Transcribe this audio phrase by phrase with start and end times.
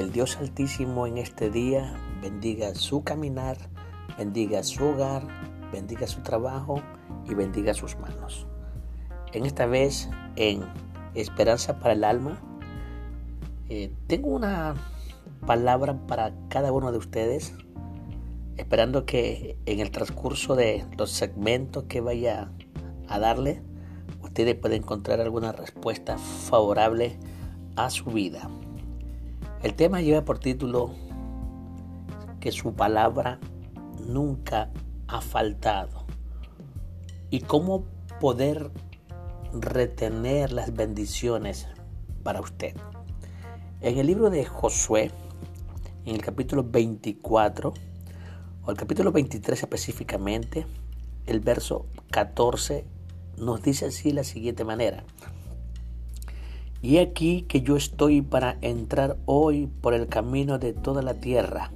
[0.00, 3.58] El Dios Altísimo en este día bendiga su caminar,
[4.16, 5.28] bendiga su hogar,
[5.70, 6.80] bendiga su trabajo
[7.28, 8.46] y bendiga sus manos.
[9.34, 10.64] En esta vez, en
[11.14, 12.40] Esperanza para el Alma,
[13.68, 14.74] eh, tengo una
[15.46, 17.52] palabra para cada uno de ustedes,
[18.56, 22.50] esperando que en el transcurso de los segmentos que vaya
[23.06, 23.62] a darle,
[24.22, 27.18] ustedes puedan encontrar alguna respuesta favorable
[27.76, 28.48] a su vida.
[29.62, 30.94] El tema lleva por título
[32.40, 33.38] que su palabra
[34.06, 34.70] nunca
[35.06, 36.06] ha faltado
[37.28, 37.84] y cómo
[38.20, 38.70] poder
[39.52, 41.68] retener las bendiciones
[42.22, 42.74] para usted.
[43.82, 45.10] En el libro de Josué,
[46.06, 47.74] en el capítulo 24,
[48.64, 50.66] o el capítulo 23 específicamente,
[51.26, 52.86] el verso 14
[53.36, 55.04] nos dice así la siguiente manera.
[56.82, 61.70] Y aquí que yo estoy para entrar hoy por el camino de toda la tierra.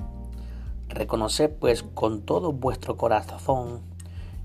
[0.89, 3.83] Reconoced pues con todo vuestro corazón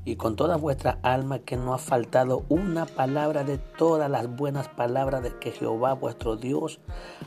[0.03, 4.67] y con toda vuestra alma que no ha faltado una palabra de todas las buenas
[4.67, 6.79] palabras de que Jehová vuestro Dios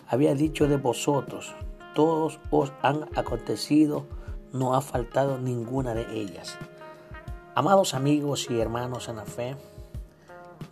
[0.09, 1.55] había dicho de vosotros.
[1.95, 4.05] Todos os han acontecido,
[4.53, 6.59] no ha faltado ninguna de ellas.
[7.55, 9.57] Amados amigos y hermanos en la fe,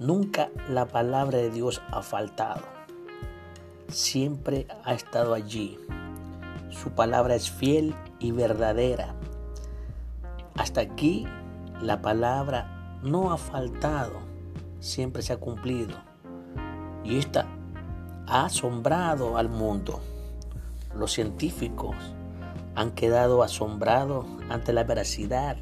[0.00, 2.62] Nunca la palabra de Dios ha faltado.
[3.88, 5.78] Siempre ha estado allí.
[6.70, 9.14] Su palabra es fiel y verdadera.
[10.56, 11.26] Hasta aquí
[11.82, 14.20] la palabra no ha faltado.
[14.78, 15.98] Siempre se ha cumplido.
[17.04, 17.44] Y esta
[18.26, 20.00] ha asombrado al mundo.
[20.94, 21.94] Los científicos
[22.74, 25.58] han quedado asombrados ante la veracidad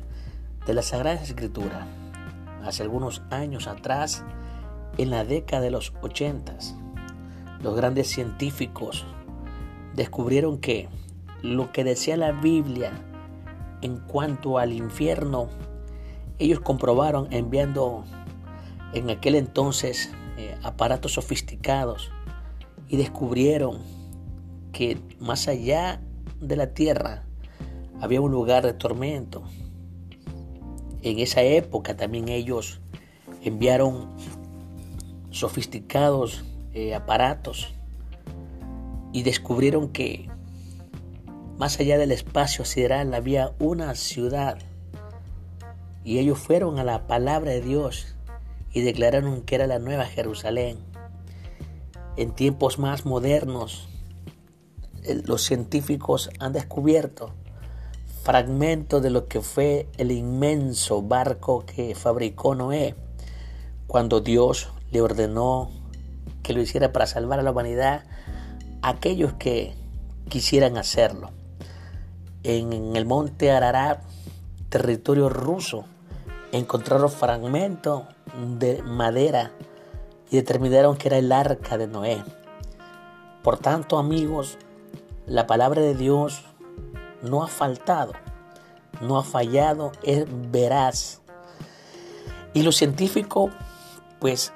[0.64, 1.88] de la Sagrada Escritura
[2.64, 4.24] hace algunos años atrás,
[4.96, 6.56] en la década de los 80,
[7.62, 9.06] los grandes científicos
[9.94, 10.88] descubrieron que
[11.42, 12.92] lo que decía la Biblia
[13.82, 15.48] en cuanto al infierno,
[16.38, 18.04] ellos comprobaron enviando
[18.92, 22.10] en aquel entonces eh, aparatos sofisticados
[22.88, 23.78] y descubrieron
[24.72, 26.00] que más allá
[26.40, 27.24] de la tierra
[28.00, 29.42] había un lugar de tormento,
[31.10, 32.80] en esa época también ellos
[33.42, 34.08] enviaron
[35.30, 37.74] sofisticados eh, aparatos
[39.12, 40.28] y descubrieron que
[41.56, 44.58] más allá del espacio sideral había una ciudad
[46.04, 48.14] y ellos fueron a la palabra de Dios
[48.72, 50.78] y declararon que era la nueva Jerusalén.
[52.16, 53.88] En tiempos más modernos,
[55.24, 57.34] los científicos han descubierto
[58.28, 62.94] fragmento de lo que fue el inmenso barco que fabricó Noé
[63.86, 65.70] cuando Dios le ordenó
[66.42, 68.04] que lo hiciera para salvar a la humanidad
[68.82, 69.72] aquellos que
[70.28, 71.30] quisieran hacerlo.
[72.42, 74.02] En el monte Ararat,
[74.68, 75.86] territorio ruso,
[76.52, 78.02] encontraron fragmentos
[78.58, 79.52] de madera
[80.30, 82.22] y determinaron que era el arca de Noé.
[83.42, 84.58] Por tanto, amigos,
[85.24, 86.44] la palabra de Dios
[87.22, 88.12] no ha faltado,
[89.00, 91.20] no ha fallado, es veraz.
[92.54, 93.52] Y los científicos
[94.18, 94.52] pues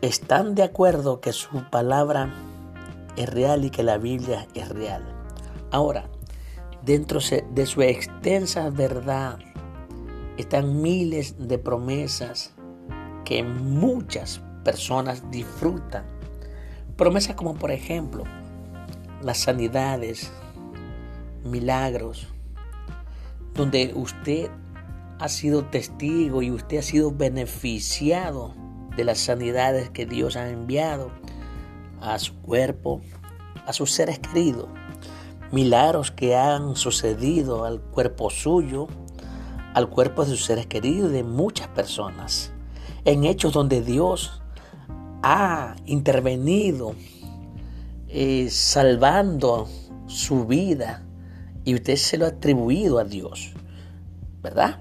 [0.00, 2.32] están de acuerdo que su palabra
[3.16, 5.04] es real y que la Biblia es real.
[5.70, 6.08] Ahora,
[6.82, 7.20] dentro
[7.50, 9.38] de su extensa verdad
[10.36, 12.52] están miles de promesas
[13.24, 16.04] que muchas personas disfrutan.
[16.96, 18.24] Promesas como por ejemplo
[19.22, 20.32] las sanidades,
[21.44, 22.28] milagros,
[23.54, 24.50] donde usted
[25.18, 28.54] ha sido testigo y usted ha sido beneficiado
[28.96, 31.10] de las sanidades que Dios ha enviado
[32.00, 33.02] a su cuerpo,
[33.66, 34.68] a sus seres queridos.
[35.52, 38.86] Milagros que han sucedido al cuerpo suyo,
[39.74, 42.52] al cuerpo de sus seres queridos, de muchas personas.
[43.04, 44.42] En hechos donde Dios
[45.22, 46.94] ha intervenido
[48.08, 49.68] eh, salvando
[50.06, 51.04] su vida
[51.70, 53.52] y usted se lo ha atribuido a Dios,
[54.42, 54.80] ¿verdad?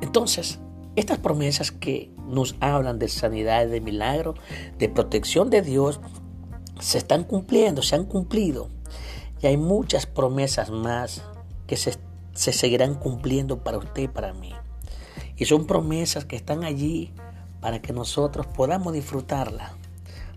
[0.00, 0.60] Entonces,
[0.94, 4.34] estas promesas que nos hablan de sanidad, de milagro,
[4.78, 5.98] de protección de Dios,
[6.78, 8.68] se están cumpliendo, se han cumplido.
[9.42, 11.24] Y hay muchas promesas más
[11.66, 11.96] que se,
[12.32, 14.52] se seguirán cumpliendo para usted y para mí.
[15.36, 17.12] Y son promesas que están allí
[17.60, 19.72] para que nosotros podamos disfrutarlas.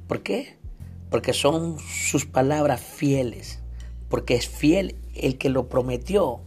[0.07, 0.57] ¿Por qué?
[1.11, 3.60] Porque son sus palabras fieles
[4.11, 6.41] porque es fiel el que lo prometió.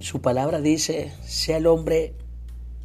[0.00, 2.14] Su palabra dice, sea el hombre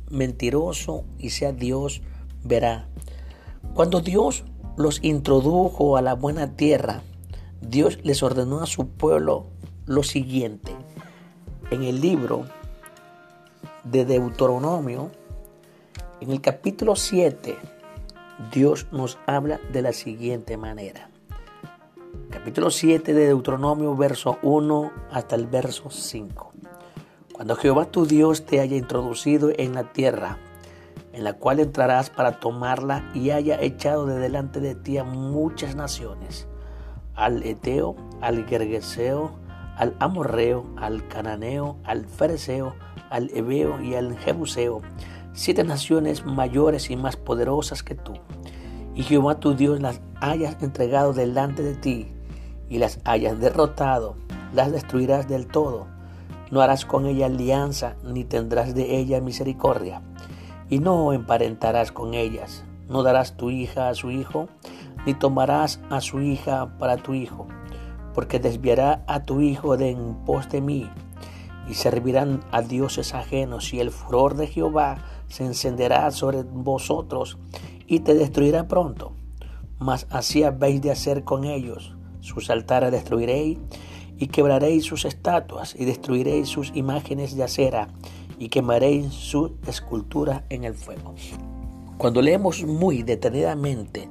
[0.10, 2.02] mentiroso y sea Dios
[2.44, 2.90] verá.
[3.76, 4.44] Cuando Dios
[4.78, 7.04] los introdujo a la buena tierra,
[7.62, 9.46] Dios les ordenó a su pueblo
[9.86, 10.76] lo siguiente.
[11.70, 12.46] En el libro
[13.84, 15.12] de Deuteronomio,
[16.20, 17.56] en el capítulo 7,
[18.52, 21.11] Dios nos habla de la siguiente manera.
[22.42, 26.54] Capítulo 7 de Deuteronomio, verso 1 hasta el verso 5.
[27.32, 30.40] Cuando Jehová tu Dios te haya introducido en la tierra,
[31.14, 35.76] en la cual entrarás para tomarla y haya echado de delante de ti a muchas
[35.76, 36.48] naciones,
[37.14, 39.34] al Eteo, al Gergeseo,
[39.78, 42.74] al Amorreo, al Cananeo, al Fereseo,
[43.12, 44.82] al Ebeo y al Jebuseo,
[45.34, 48.14] siete naciones mayores y más poderosas que tú.
[48.96, 52.12] Y Jehová tu Dios las hayas entregado delante de ti
[52.72, 54.16] y las hayas derrotado,
[54.54, 55.88] las destruirás del todo.
[56.52, 60.02] No harás con ella alianza, ni tendrás de ella misericordia,
[60.70, 62.64] y no emparentarás con ellas.
[62.88, 64.48] No darás tu hija a su hijo,
[65.06, 67.46] ni tomarás a su hija para tu hijo,
[68.14, 70.90] porque desviará a tu hijo de en pos de mí,
[71.70, 77.38] y servirán a dioses ajenos, y el furor de Jehová se encenderá sobre vosotros,
[77.86, 79.12] y te destruirá pronto.
[79.78, 81.96] Mas así habéis de hacer con ellos.
[82.22, 83.58] Sus altares destruiréis,
[84.18, 87.90] y quebraréis sus estatuas, y destruiréis sus imágenes de acera,
[88.40, 91.14] y quemaréis su escultura en el fuego.
[91.98, 94.10] Cuando leemos muy detenidamente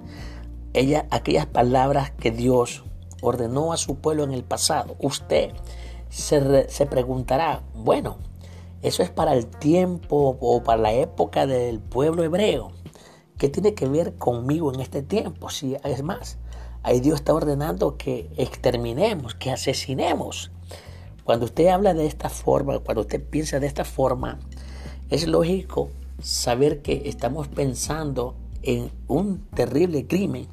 [0.73, 2.85] ella, aquellas palabras que Dios
[3.23, 5.51] ordenó a su pueblo en el pasado, usted
[6.09, 8.19] se, se preguntará, bueno,
[8.83, 12.73] eso es para el tiempo o para la época del pueblo hebreo.
[13.37, 15.51] ¿Qué tiene que ver conmigo en este tiempo?
[15.51, 16.39] Si es más,
[16.83, 20.51] ahí Dios está ordenando que exterminemos, que asesinemos.
[21.25, 24.39] Cuando usted habla de esta forma, cuando usted piensa de esta forma,
[25.11, 25.91] es lógico
[26.23, 30.47] saber que estamos pensando en un terrible crimen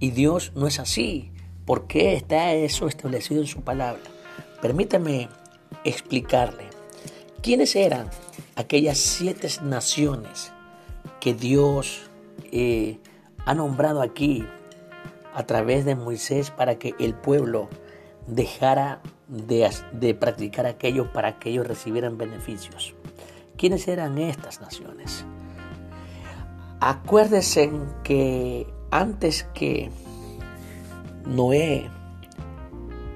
[0.00, 1.30] y Dios no es así.
[1.64, 4.02] ¿Por qué está eso establecido en su palabra?
[4.62, 5.28] Permítame
[5.84, 6.64] explicarle.
[7.42, 8.08] ¿Quiénes eran
[8.54, 10.52] aquellas siete naciones
[11.20, 12.02] que Dios
[12.52, 12.98] eh,
[13.44, 14.44] ha nombrado aquí
[15.36, 17.68] a través de Moisés para que el pueblo
[18.26, 22.94] dejara de, practicar aquello para que ellos recibieran beneficios.
[23.58, 25.26] ¿Quiénes eran estas naciones?
[26.80, 27.70] Acuérdense
[28.02, 29.90] que antes que
[31.26, 31.90] Noé,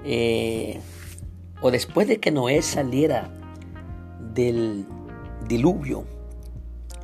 [0.04, 0.78] eh,
[1.62, 3.30] o después de que Noé saliera
[4.34, 4.84] del
[5.48, 6.04] diluvio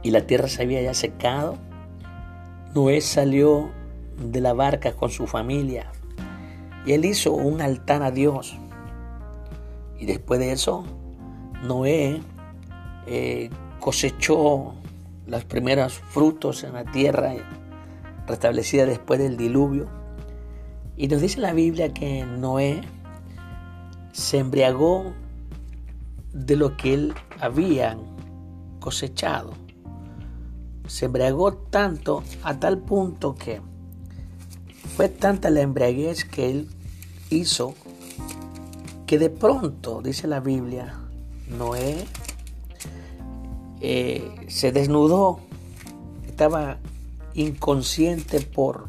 [0.02, 1.56] y la tierra se había ya secado,
[2.74, 3.70] Noé salió
[4.18, 5.92] de la barca con su familia
[6.86, 8.56] y él hizo un altar a Dios.
[9.98, 10.84] Y después de eso,
[11.64, 12.22] Noé
[13.06, 14.74] eh, cosechó
[15.26, 17.34] los primeros frutos en la tierra
[18.28, 19.88] restablecida después del diluvio.
[20.96, 22.82] Y nos dice la Biblia que Noé
[24.12, 25.12] se embriagó
[26.32, 27.98] de lo que él había
[28.78, 29.54] cosechado.
[30.86, 33.60] Se embriagó tanto a tal punto que
[34.96, 36.68] fue tanta la embriaguez que él
[37.28, 37.74] hizo
[39.06, 40.98] que de pronto, dice la Biblia,
[41.48, 42.06] Noé
[43.82, 45.40] eh, se desnudó,
[46.26, 46.78] estaba
[47.34, 48.88] inconsciente por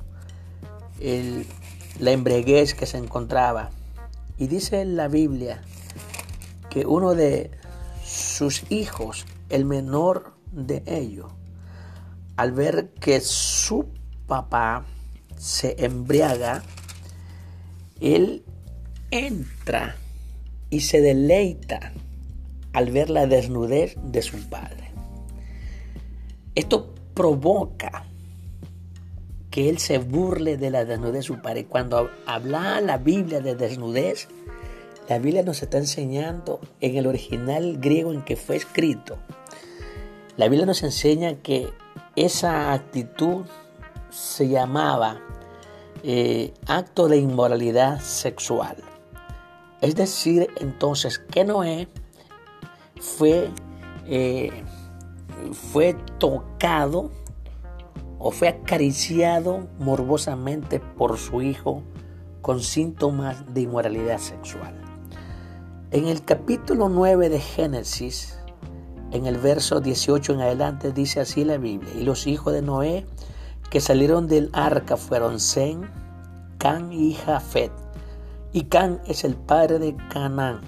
[2.00, 3.70] la embriaguez que se encontraba.
[4.40, 5.62] Y dice la Biblia
[6.70, 7.52] que uno de
[8.04, 11.32] sus hijos, el menor de ellos,
[12.38, 13.88] al ver que su
[14.26, 14.86] papá
[15.38, 16.64] se embriaga,
[18.02, 18.44] él
[19.12, 19.96] entra
[20.70, 21.94] y se deleita
[22.74, 24.92] al ver la desnudez de su padre.
[26.56, 28.06] Esto provoca
[29.50, 31.66] que él se burle de la desnudez de su padre.
[31.66, 34.28] Cuando habla la Biblia de desnudez,
[35.10, 39.18] la Biblia nos está enseñando en el original griego en que fue escrito.
[40.36, 41.70] La Biblia nos enseña que
[42.16, 43.46] esa actitud
[44.18, 45.20] se llamaba
[46.02, 48.78] eh, acto de inmoralidad sexual.
[49.82, 51.88] Es decir, entonces que Noé
[53.00, 53.52] fue,
[54.08, 54.64] eh,
[55.54, 57.12] fue tocado
[58.18, 61.84] o fue acariciado morbosamente por su hijo
[62.42, 64.74] con síntomas de inmoralidad sexual.
[65.92, 68.40] En el capítulo 9 de Génesis,
[69.12, 73.06] en el verso 18 en adelante, dice así la Biblia, y los hijos de Noé
[73.70, 75.90] que salieron del arca fueron Zen,
[76.58, 77.72] Can y Jafet.
[78.54, 80.62] Y Can es el padre de Canaán.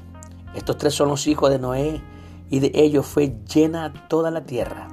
[0.54, 2.02] Estos tres son los hijos de Noé,
[2.50, 4.88] y de ellos fue llena toda la tierra.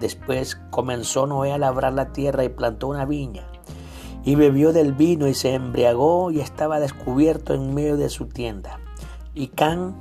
[0.00, 3.46] Después comenzó Noé a labrar la tierra y plantó una viña,
[4.24, 8.80] y bebió del vino y se embriagó y estaba descubierto en medio de su tienda.
[9.34, 9.94] Y Can,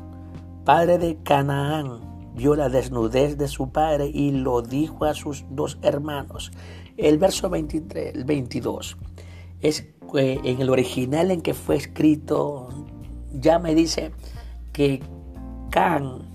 [0.65, 5.77] padre de Canaán, vio la desnudez de su padre y lo dijo a sus dos
[5.81, 6.51] hermanos.
[6.99, 8.97] El verso 23, el 22
[9.61, 12.67] es en el original en que fue escrito,
[13.31, 14.11] ya me dice
[14.73, 15.01] que
[15.71, 16.29] Can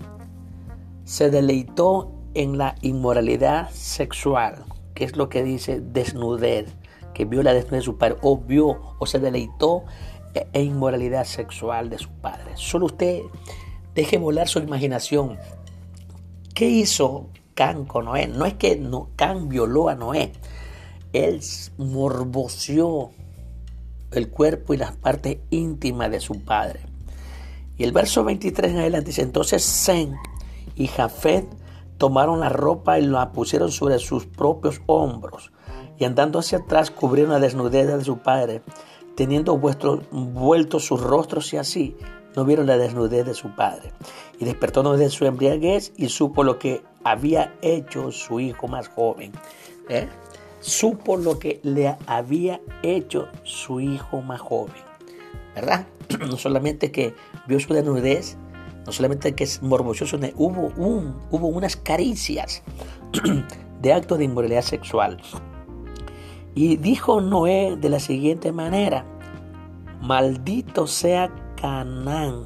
[1.03, 6.73] se deleitó en la inmoralidad sexual, que es lo que dice desnudez,
[7.13, 9.83] que vio la desnudez de su padre, o vio o se deleitó
[10.33, 12.53] en inmoralidad sexual de su padre.
[12.55, 13.21] Solo usted
[13.93, 15.37] deje volar su imaginación.
[16.55, 18.27] ¿Qué hizo Noé?
[18.27, 20.31] No es que no, Can violó a Noé,
[21.13, 21.41] él
[21.77, 23.11] morboció
[24.11, 26.81] el cuerpo y las partes íntimas de su padre.
[27.77, 30.15] Y el verso 23 en adelante dice, entonces Zen
[30.75, 31.45] y Jafet
[31.97, 35.51] tomaron la ropa y la pusieron sobre sus propios hombros,
[35.97, 38.61] y andando hacia atrás cubrieron la desnudez de su padre,
[39.15, 41.95] teniendo vuestros, vueltos sus rostros y así
[42.35, 43.91] no vieron la desnudez de su padre.
[44.39, 49.31] Y despertó de su embriaguez y supo lo que había hecho su hijo más joven.
[49.89, 50.07] ¿eh?
[50.59, 54.75] Supo lo que le había hecho su hijo más joven.
[55.55, 55.87] ¿Verdad?
[56.19, 57.15] No solamente que
[57.47, 58.37] vio su desnudez,
[58.85, 62.61] no solamente que es morboso, hubo, un, hubo unas caricias
[63.81, 65.19] de actos de inmoralidad sexual.
[66.53, 69.05] Y dijo Noé de la siguiente manera,
[70.01, 71.29] maldito sea
[71.65, 72.45] Canaán,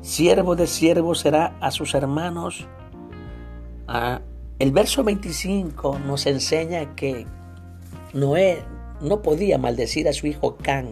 [0.00, 2.66] siervo de siervo será a sus hermanos.
[3.86, 4.22] Ah,
[4.58, 7.26] el verso 25 nos enseña que
[8.14, 8.64] Noé
[9.02, 10.86] no podía maldecir a su hijo Can,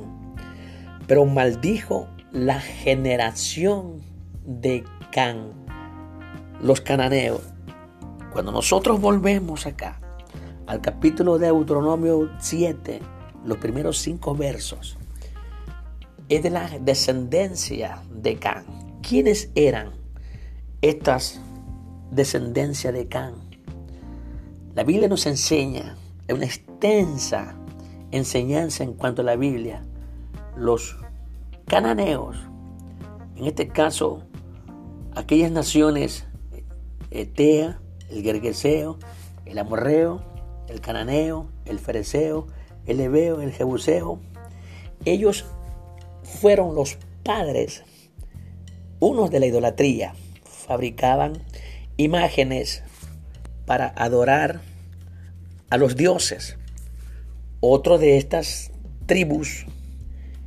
[1.06, 4.02] pero maldijo la generación
[4.44, 5.52] de Can,
[6.60, 7.40] los cananeos.
[8.30, 9.98] Cuando nosotros volvemos acá
[10.66, 13.00] al capítulo de Deuteronomio 7,
[13.46, 14.98] los primeros cinco versos,
[16.28, 18.64] es de la descendencia de Can.
[19.02, 19.92] ¿Quiénes eran
[20.80, 21.40] estas
[22.10, 23.34] descendencias de Can?
[24.74, 27.56] La Biblia nos enseña, es una extensa
[28.10, 29.82] enseñanza en cuanto a la Biblia,
[30.56, 30.96] los
[31.66, 32.36] cananeos,
[33.36, 34.22] en este caso
[35.14, 36.26] aquellas naciones,
[37.10, 38.98] Etea, el Gergeseo,
[39.44, 40.22] el Amorreo,
[40.68, 42.46] el Cananeo, el Fereceo,
[42.86, 44.20] el Ebeo, el Jebuseo,
[45.04, 45.44] ellos
[46.32, 47.84] fueron los padres,
[49.00, 51.42] unos de la idolatría, fabricaban
[51.96, 52.82] imágenes
[53.66, 54.60] para adorar
[55.70, 56.56] a los dioses.
[57.60, 58.72] Otro de estas
[59.06, 59.66] tribus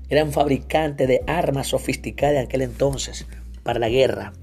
[0.09, 3.25] eran fabricantes de armas sofisticadas en aquel entonces
[3.63, 4.33] para la guerra.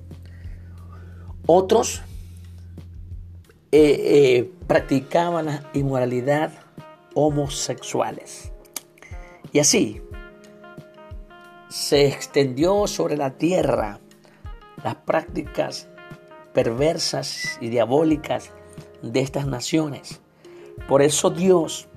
[1.47, 2.03] Otros
[3.73, 6.53] eh, eh, practicaban la inmoralidad
[7.15, 8.53] homosexuales.
[9.53, 10.01] Y así
[11.73, 13.99] se extendió sobre la tierra
[14.85, 15.89] las prácticas
[16.53, 18.51] perversas y diabólicas
[19.01, 20.21] de estas naciones.
[20.87, 21.89] Por eso Dios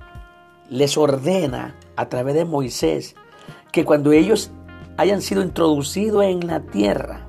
[0.70, 3.16] les ordena a través de Moisés
[3.70, 4.50] que cuando ellos
[4.96, 7.26] hayan sido introducidos en la tierra,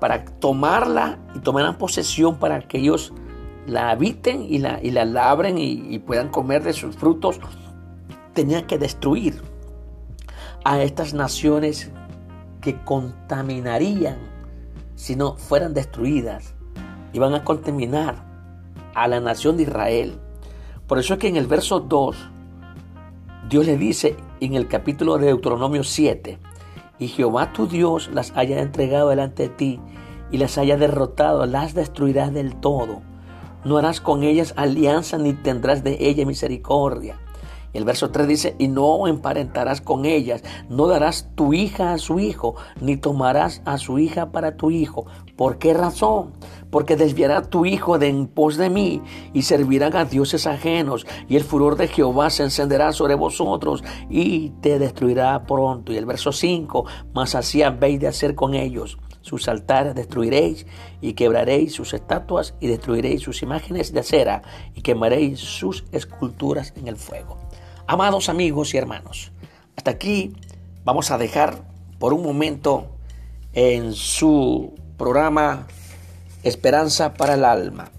[0.00, 3.12] para tomarla y tomarán posesión para que ellos
[3.66, 7.40] la habiten y la, y la labren y, puedan comer de sus frutos,
[8.32, 9.42] tenían que destruir
[10.64, 11.90] a estas naciones
[12.60, 14.16] que contaminarían
[14.94, 16.54] si no fueran destruidas.
[17.12, 18.24] Iban a contaminar
[18.94, 20.18] a la nación de Israel.
[20.86, 22.16] Por eso es que en el verso 2,
[23.48, 26.38] Dios le dice en el capítulo de Deuteronomio 7,
[26.98, 29.80] y Jehová tu Dios las haya entregado delante de ti
[30.30, 33.02] y las haya derrotado, las destruirás del todo.
[33.64, 37.18] No harás con ellas alianza ni tendrás de ella misericordia.
[37.74, 42.20] El verso 3 dice, y no emparentarás con ellas, no darás tu hija a su
[42.20, 45.06] hijo, ni tomarás a su hija para tu hijo.
[45.36, 46.32] ¿Por qué razón?
[46.70, 49.02] Porque desviará tu hijo de en pos de mí,
[49.32, 54.50] y servirán a dioses ajenos, y el furor de Jehová se encenderá sobre vosotros, y
[54.60, 55.92] te destruirá pronto.
[55.92, 60.66] Y el verso 5, mas así habéis de hacer con ellos sus altares destruiréis
[61.00, 64.42] y quebraréis sus estatuas y destruiréis sus imágenes de acera
[64.74, 67.43] y quemaréis sus esculturas en el fuego.
[67.86, 69.30] Amados amigos y hermanos,
[69.76, 70.32] hasta aquí
[70.84, 72.96] vamos a dejar por un momento
[73.52, 75.66] en su programa
[76.44, 77.90] Esperanza para el Alma.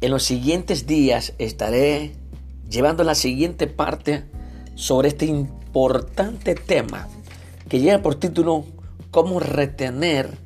[0.00, 2.16] En los siguientes días estaré
[2.68, 4.24] llevando la siguiente parte
[4.74, 7.06] sobre este importante tema
[7.68, 8.64] que lleva por título
[9.12, 10.36] cómo retener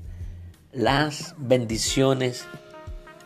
[0.71, 2.45] las bendiciones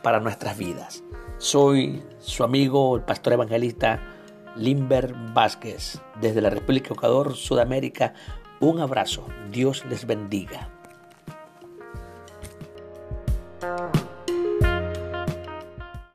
[0.00, 1.02] para nuestras vidas.
[1.38, 4.11] Soy su amigo, el pastor evangelista
[4.56, 8.14] Limber Vázquez, desde la República Ecuador, Sudamérica.
[8.60, 9.26] Un abrazo.
[9.50, 10.68] Dios les bendiga.